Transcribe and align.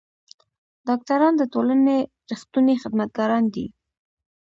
ډاکټران 0.87 1.33
د 1.37 1.43
ټولنې 1.53 1.97
رښتوني 2.31 2.75
خدمتګاران 2.81 3.43
دي. 3.55 3.65